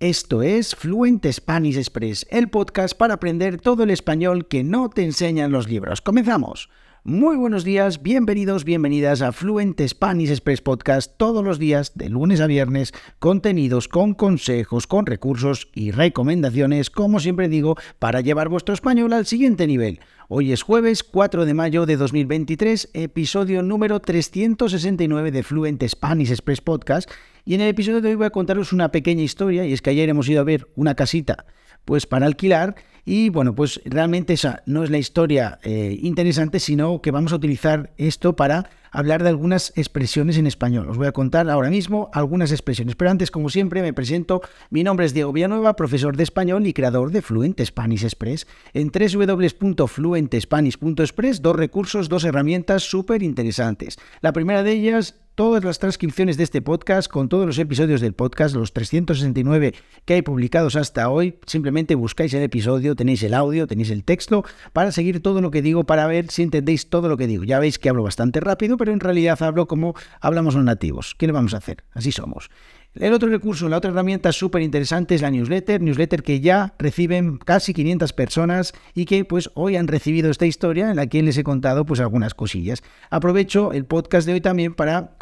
[0.00, 5.02] Esto es Fluent Spanish Express, el podcast para aprender todo el español que no te
[5.02, 6.00] enseñan los libros.
[6.02, 6.68] ¡Comenzamos!
[7.02, 12.40] Muy buenos días, bienvenidos, bienvenidas a Fluent Spanish Express Podcast todos los días, de lunes
[12.40, 18.74] a viernes, contenidos con consejos, con recursos y recomendaciones, como siempre digo, para llevar vuestro
[18.74, 20.00] español al siguiente nivel.
[20.28, 26.60] Hoy es jueves 4 de mayo de 2023, episodio número 369 de Fluent Spanish Express
[26.60, 27.10] Podcast.
[27.48, 29.88] Y en el episodio de hoy voy a contaros una pequeña historia, y es que
[29.88, 31.46] ayer hemos ido a ver una casita
[31.86, 32.74] pues para alquilar
[33.06, 37.36] y bueno, pues realmente esa no es la historia eh, interesante, sino que vamos a
[37.36, 40.90] utilizar esto para hablar de algunas expresiones en español.
[40.90, 42.96] Os voy a contar ahora mismo algunas expresiones.
[42.96, 44.42] Pero antes, como siempre, me presento.
[44.68, 48.46] Mi nombre es Diego Villanueva, profesor de español y creador de Fluent Spanish Express.
[48.74, 53.96] En www.fluentespanish.express, dos recursos, dos herramientas súper interesantes.
[54.20, 58.12] La primera de ellas todas las transcripciones de este podcast, con todos los episodios del
[58.12, 59.72] podcast, los 369
[60.04, 61.38] que hay publicados hasta hoy.
[61.46, 65.62] Simplemente buscáis el episodio, tenéis el audio, tenéis el texto, para seguir todo lo que
[65.62, 67.44] digo, para ver si entendéis todo lo que digo.
[67.44, 71.14] Ya veis que hablo bastante rápido, pero en realidad hablo como hablamos los nativos.
[71.16, 71.84] ¿Qué le vamos a hacer?
[71.92, 72.50] Así somos.
[72.94, 77.38] El otro recurso, la otra herramienta súper interesante es la newsletter, newsletter que ya reciben
[77.38, 81.36] casi 500 personas y que pues hoy han recibido esta historia en la que les
[81.36, 82.82] he contado pues algunas cosillas.
[83.10, 85.12] Aprovecho el podcast de hoy también para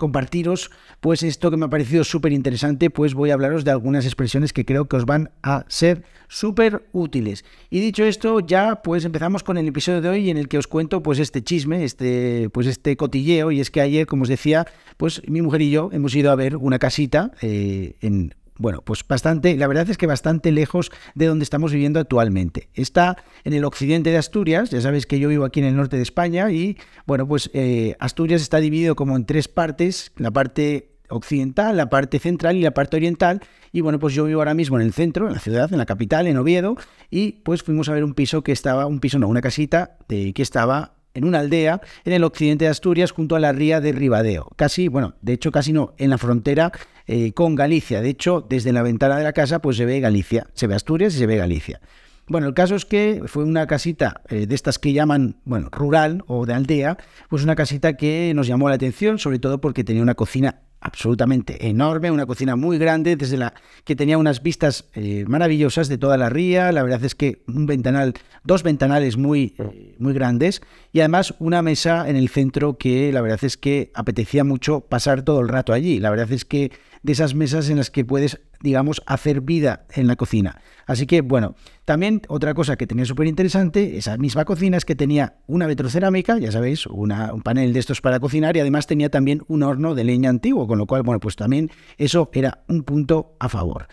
[0.00, 4.04] compartiros pues esto que me ha parecido súper interesante, pues voy a hablaros de algunas
[4.04, 7.44] expresiones que creo que os van a ser súper útiles.
[7.70, 10.66] Y dicho esto, ya pues empezamos con el episodio de hoy en el que os
[10.66, 14.66] cuento pues este chisme, este pues este cotilleo y es que ayer, como os decía,
[14.96, 19.06] pues mi mujer y yo hemos ido a ver una casita eh, en bueno, pues
[19.08, 22.68] bastante, la verdad es que bastante lejos de donde estamos viviendo actualmente.
[22.74, 25.96] Está en el occidente de Asturias, ya sabéis que yo vivo aquí en el norte
[25.96, 30.90] de España y, bueno, pues eh, Asturias está dividido como en tres partes, la parte
[31.08, 33.40] occidental, la parte central y la parte oriental.
[33.72, 35.86] Y bueno, pues yo vivo ahora mismo en el centro, en la ciudad, en la
[35.86, 36.76] capital, en Oviedo,
[37.10, 40.34] y pues fuimos a ver un piso que estaba, un piso no, una casita de,
[40.34, 43.92] que estaba en una aldea en el occidente de Asturias junto a la ría de
[43.92, 44.48] Ribadeo.
[44.56, 46.72] Casi, bueno, de hecho casi no, en la frontera
[47.06, 48.00] eh, con Galicia.
[48.00, 51.14] De hecho, desde la ventana de la casa pues se ve Galicia, se ve Asturias
[51.14, 51.80] y se ve Galicia.
[52.26, 56.22] Bueno, el caso es que fue una casita eh, de estas que llaman, bueno, rural
[56.28, 56.96] o de aldea,
[57.28, 61.68] pues una casita que nos llamó la atención, sobre todo porque tenía una cocina absolutamente
[61.68, 63.54] enorme, una cocina muy grande, desde la
[63.84, 66.72] que tenía unas vistas eh, maravillosas de toda la ría.
[66.72, 68.14] La verdad es que un ventanal,
[68.44, 73.20] dos ventanales muy, eh, muy grandes y además una mesa en el centro que la
[73.20, 76.00] verdad es que apetecía mucho pasar todo el rato allí.
[76.00, 80.06] La verdad es que de esas mesas en las que puedes, digamos, hacer vida en
[80.06, 80.60] la cocina.
[80.86, 81.54] Así que, bueno,
[81.84, 86.38] también otra cosa que tenía súper interesante, esa misma cocina, es que tenía una vitrocerámica,
[86.38, 90.04] ya sabéis, un panel de estos para cocinar y además tenía también un horno de
[90.04, 93.86] leña antiguo, con lo cual, bueno, pues también eso era un punto a favor.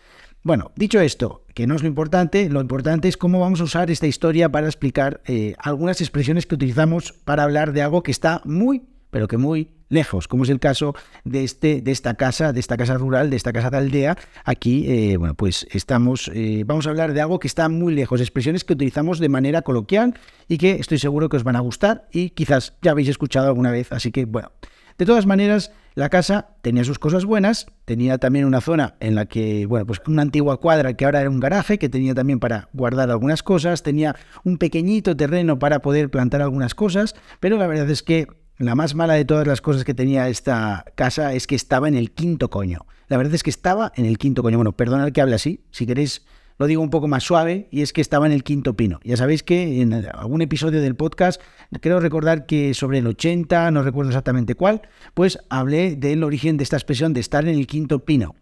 [0.44, 3.91] Bueno, dicho esto, que no es lo importante, lo importante es cómo vamos a usar
[3.91, 8.41] esta historia para explicar eh, algunas expresiones que utilizamos para hablar de algo que está
[8.45, 12.59] muy, pero que muy lejos, como es el caso de, este, de esta casa, de
[12.59, 14.18] esta casa rural, de esta casa de aldea.
[14.44, 18.22] Aquí, eh, bueno, pues estamos, eh, vamos a hablar de algo que está muy lejos,
[18.22, 20.14] expresiones que utilizamos de manera coloquial
[20.48, 23.72] y que estoy seguro que os van a gustar y quizás ya habéis escuchado alguna
[23.72, 24.52] vez, así que bueno.
[24.98, 29.28] De todas maneras, la casa tenía sus cosas buenas, tenía también una zona en la
[29.28, 32.69] que, bueno, pues una antigua cuadra que ahora era un garaje, que tenía también para
[32.74, 37.90] guardar algunas cosas, tenía un pequeñito terreno para poder plantar algunas cosas, pero la verdad
[37.92, 41.56] es que la más mala de todas las cosas que tenía esta casa es que
[41.56, 42.85] estaba en el quinto coño.
[43.07, 44.57] La verdad es que estaba en el quinto coño.
[44.57, 46.25] Bueno, perdonad que hable así, si queréis
[46.59, 49.00] lo digo un poco más suave, y es que estaba en el quinto pino.
[49.03, 51.40] Ya sabéis que en algún episodio del podcast,
[51.81, 54.81] creo recordar que sobre el 80, no recuerdo exactamente cuál,
[55.13, 58.35] pues hablé del origen de esta expresión de estar en el quinto pino.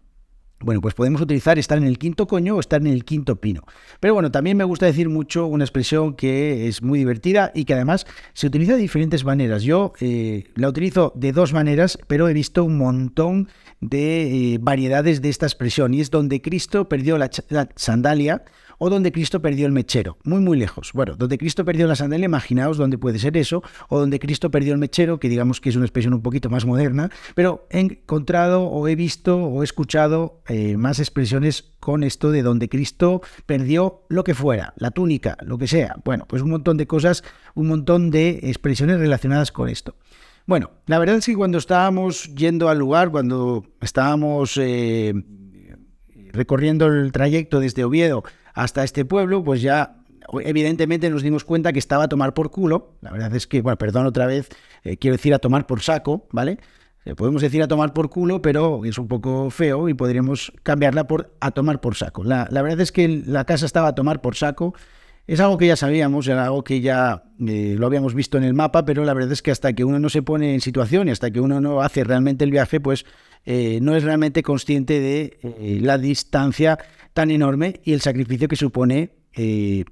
[0.61, 3.63] Bueno, pues podemos utilizar estar en el quinto coño o estar en el quinto pino.
[3.99, 7.73] Pero bueno, también me gusta decir mucho una expresión que es muy divertida y que
[7.73, 9.63] además se utiliza de diferentes maneras.
[9.63, 13.49] Yo eh, la utilizo de dos maneras, pero he visto un montón
[13.81, 17.29] de eh, variedades de esta expresión y es donde Cristo perdió la
[17.75, 18.43] sandalia
[18.77, 20.91] o donde Cristo perdió el mechero, muy muy lejos.
[20.93, 24.73] Bueno, donde Cristo perdió la sandalia, imaginaos dónde puede ser eso, o donde Cristo perdió
[24.73, 28.63] el mechero, que digamos que es una expresión un poquito más moderna, pero he encontrado
[28.63, 34.05] o he visto o he escuchado eh, más expresiones con esto de donde Cristo perdió
[34.09, 35.95] lo que fuera, la túnica, lo que sea.
[36.03, 37.23] Bueno, pues un montón de cosas,
[37.53, 39.95] un montón de expresiones relacionadas con esto.
[40.47, 45.13] Bueno, la verdad es que cuando estábamos yendo al lugar, cuando estábamos eh,
[46.33, 48.23] recorriendo el trayecto desde Oviedo
[48.55, 49.97] hasta este pueblo, pues ya
[50.41, 52.95] evidentemente nos dimos cuenta que estaba a tomar por culo.
[53.01, 54.49] La verdad es que, bueno, perdón otra vez,
[54.83, 56.57] eh, quiero decir a tomar por saco, ¿vale?
[57.13, 61.35] podemos decir a tomar por culo, pero es un poco feo y podríamos cambiarla por
[61.39, 62.23] a tomar por saco.
[62.23, 64.73] La, verdad es que la casa estaba a tomar por saco.
[65.27, 68.55] Es algo que ya sabíamos, era algo que ya eh, lo habíamos visto en el
[68.55, 71.11] mapa, pero la verdad es que hasta que uno no se pone en situación y
[71.11, 73.05] hasta que uno no hace realmente el viaje, pues
[73.45, 76.79] eh, no es realmente consciente de eh, la distancia
[77.15, 79.15] tan enorme y el sacrificio que supone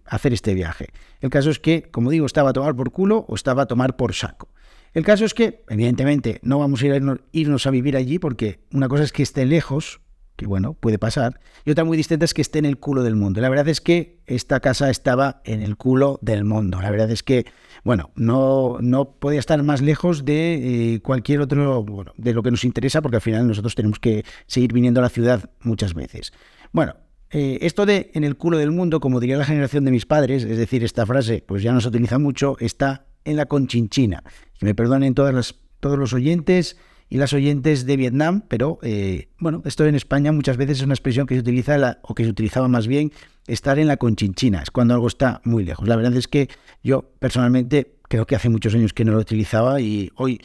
[0.06, 0.90] hacer este viaje.
[1.22, 3.96] El caso es que, como digo, estaba a tomar por culo o estaba a tomar
[3.96, 4.50] por saco.
[4.94, 9.04] El caso es que, evidentemente, no vamos a irnos, a vivir allí porque una cosa
[9.04, 10.02] es que esté lejos,
[10.36, 13.16] que bueno, puede pasar, y otra muy distinta es que esté en el culo del
[13.16, 13.40] mundo.
[13.40, 16.82] La verdad es que esta casa estaba en el culo del mundo.
[16.82, 17.46] La verdad es que,
[17.86, 22.52] bueno, no, no podía estar más lejos de eh, cualquier otro, bueno, de lo que
[22.52, 26.34] nos interesa, porque al final nosotros tenemos que seguir viniendo a la ciudad muchas veces.
[26.74, 26.96] Bueno,
[27.34, 30.44] eh, esto de en el culo del mundo, como diría la generación de mis padres,
[30.44, 34.24] es decir, esta frase, pues ya no se utiliza mucho, está en la Conchinchina.
[34.60, 36.78] Que me perdonen todas las, todos los oyentes
[37.10, 40.94] y las oyentes de Vietnam, pero eh, bueno, esto en España muchas veces es una
[40.94, 43.12] expresión que se utiliza, o que se utilizaba más bien,
[43.48, 45.88] estar en la Conchinchina, es cuando algo está muy lejos.
[45.88, 46.50] La verdad es que
[46.84, 50.40] yo personalmente creo que hace muchos años que no lo utilizaba y hoy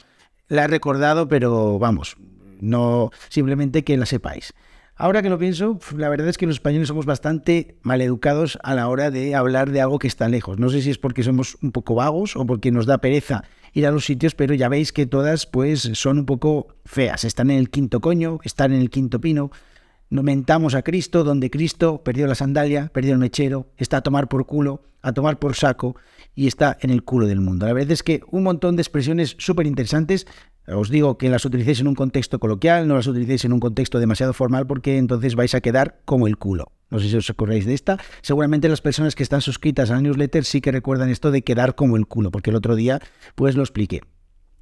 [0.49, 2.17] la he recordado, pero vamos,
[2.61, 4.55] no simplemente que la sepáis.
[5.01, 8.89] Ahora que lo pienso, la verdad es que los españoles somos bastante maleducados a la
[8.89, 10.59] hora de hablar de algo que está lejos.
[10.59, 13.87] No sé si es porque somos un poco vagos o porque nos da pereza ir
[13.87, 17.23] a los sitios, pero ya veis que todas pues son un poco feas.
[17.23, 19.53] Están en el quinto coño, están en el quinto pino.
[20.11, 24.27] No mentamos a Cristo, donde Cristo perdió la sandalia, perdió el mechero, está a tomar
[24.27, 25.95] por culo, a tomar por saco
[26.35, 27.67] y está en el culo del mundo.
[27.67, 30.27] La verdad es que un montón de expresiones súper interesantes
[30.73, 33.99] os digo que las utilicéis en un contexto coloquial, no las utilicéis en un contexto
[33.99, 36.73] demasiado formal porque entonces vais a quedar como el culo.
[36.91, 37.99] No sé si os acordáis de esta.
[38.23, 41.75] Seguramente las personas que están suscritas a la newsletter sí que recuerdan esto de quedar
[41.75, 43.01] como el culo, porque el otro día
[43.35, 44.01] pues lo expliqué.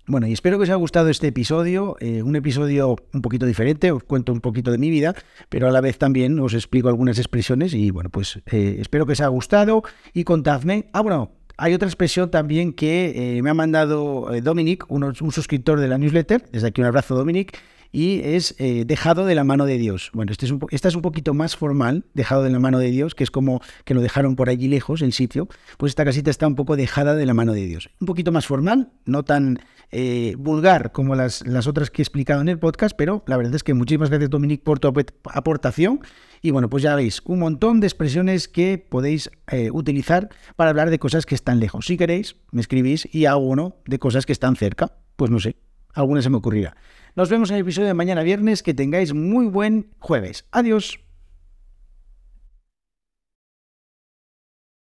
[0.09, 3.91] Bueno, y espero que os haya gustado este episodio, eh, un episodio un poquito diferente,
[3.91, 5.17] os cuento un poquito de mi vida,
[5.49, 9.13] pero a la vez también os explico algunas expresiones y bueno, pues eh, espero que
[9.13, 9.83] os haya gustado
[10.15, 10.89] y contadme.
[10.93, 15.81] Ah, bueno, hay otra expresión también que eh, me ha mandado eh, Dominic, un, suscriptor
[15.81, 16.45] de la newsletter.
[16.51, 17.59] Desde aquí un abrazo, Dominic.
[17.93, 20.11] Y es eh, dejado de la mano de Dios.
[20.13, 22.91] Bueno, este es un, esta es un poquito más formal, dejado de la mano de
[22.91, 25.49] Dios, que es como que lo dejaron por allí lejos, el sitio.
[25.79, 27.91] Pues esta casita está un poco dejada de la mano de Dios.
[28.01, 29.61] Un poquito más formal, no tan
[30.37, 33.73] vulgar como las, otras que he explicado en el podcast, pero la verdad es que
[33.73, 34.93] muchísimas gracias, Dominic, por tu
[35.33, 36.01] aportación.
[36.43, 40.91] Y bueno, pues ya veis, un montón de expresiones que podéis eh, utilizar para hablar
[40.91, 41.87] de cosas que están lejos.
[41.87, 44.93] Si queréis, me escribís y hago uno de cosas que están cerca.
[45.17, 45.57] Pues no sé,
[45.95, 46.77] alguna se me ocurrirá.
[47.17, 48.63] Nos vemos en el episodio de mañana viernes.
[48.63, 50.45] Que tengáis muy buen jueves.
[50.53, 51.06] Adiós.